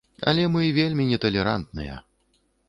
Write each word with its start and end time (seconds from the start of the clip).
Але 0.29 0.45
мы 0.53 0.63
вельмі 0.79 1.05
неталерантныя. 1.11 2.01